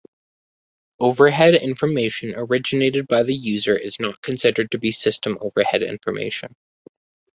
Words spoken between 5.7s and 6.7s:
information.